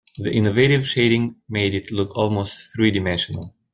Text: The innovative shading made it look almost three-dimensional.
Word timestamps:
The 0.17 0.31
innovative 0.31 0.87
shading 0.87 1.35
made 1.47 1.75
it 1.75 1.91
look 1.91 2.09
almost 2.15 2.73
three-dimensional. 2.73 3.53